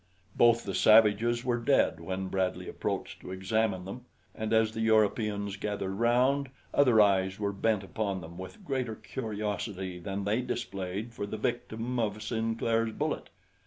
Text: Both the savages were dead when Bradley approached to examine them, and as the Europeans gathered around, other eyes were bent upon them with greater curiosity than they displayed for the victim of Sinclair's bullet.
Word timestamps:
Both 0.35 0.63
the 0.63 0.73
savages 0.73 1.45
were 1.45 1.59
dead 1.59 1.99
when 1.99 2.27
Bradley 2.27 2.67
approached 2.67 3.19
to 3.21 3.29
examine 3.31 3.85
them, 3.85 4.05
and 4.33 4.51
as 4.51 4.71
the 4.71 4.81
Europeans 4.81 5.57
gathered 5.57 5.91
around, 5.91 6.49
other 6.73 6.99
eyes 6.99 7.37
were 7.39 7.53
bent 7.53 7.83
upon 7.83 8.19
them 8.19 8.35
with 8.35 8.65
greater 8.65 8.95
curiosity 8.95 9.99
than 9.99 10.23
they 10.23 10.41
displayed 10.41 11.13
for 11.13 11.27
the 11.27 11.37
victim 11.37 11.99
of 11.99 12.23
Sinclair's 12.23 12.93
bullet. 12.93 13.29